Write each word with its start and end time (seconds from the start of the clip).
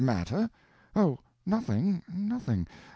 "Matter? 0.03 0.49
Oh, 0.95 1.19
nothing—nothing. 1.45 2.65